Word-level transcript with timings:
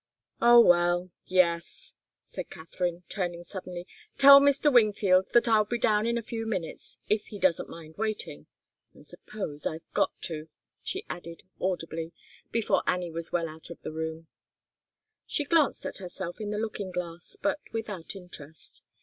"Oh, 0.41 0.59
well! 0.61 1.11
Yes," 1.27 1.93
said 2.25 2.49
Katharine, 2.49 3.03
turning 3.07 3.43
suddenly. 3.43 3.85
"Tell 4.17 4.41
Mr. 4.41 4.73
Wingfield 4.73 5.27
that 5.33 5.47
I'll 5.47 5.63
be 5.63 5.77
down 5.77 6.07
in 6.07 6.17
a 6.17 6.23
few 6.23 6.47
minutes, 6.47 6.97
if 7.07 7.27
he 7.27 7.37
doesn't 7.37 7.69
mind 7.69 7.97
waiting. 7.97 8.47
I 8.99 9.03
suppose 9.03 9.67
I've 9.67 9.87
got 9.93 10.19
to," 10.21 10.49
she 10.81 11.05
added, 11.07 11.43
audibly, 11.59 12.13
before 12.49 12.81
Annie 12.87 13.11
was 13.11 13.31
well 13.31 13.47
out 13.47 13.69
of 13.69 13.83
the 13.83 13.91
room. 13.91 14.25
She 15.27 15.43
glanced 15.43 15.85
at 15.85 15.97
herself 15.97 16.41
in 16.41 16.49
the 16.49 16.57
looking 16.57 16.89
glass, 16.89 17.37
but 17.39 17.59
without 17.71 18.15
interest. 18.15 18.81